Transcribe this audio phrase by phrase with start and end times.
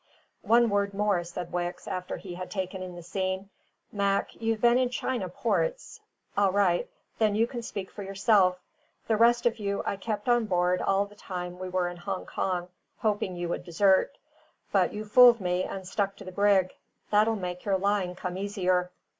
[0.47, 3.51] "One word more," said Wicks, after he had taken in the scene.
[3.91, 5.99] "Mac, you've been in China ports?
[6.35, 6.89] All right;
[7.19, 8.57] then you can speak for yourself.
[9.05, 12.69] The rest of you I kept on board all the time we were in Hongkong,
[12.97, 14.17] hoping you would desert;
[14.71, 16.73] but you fooled me and stuck to the brig.
[17.11, 18.89] That'll make your lying come easier."